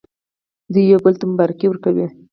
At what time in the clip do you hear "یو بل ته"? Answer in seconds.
0.91-1.25